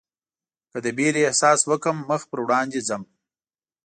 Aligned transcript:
که 0.71 0.77
د 0.85 0.87
وېرې 0.97 1.21
احساس 1.27 1.59
وکړم 1.65 1.97
مخ 2.09 2.21
پر 2.29 2.39
وړاندې 2.43 2.79
ځم. 2.87 3.03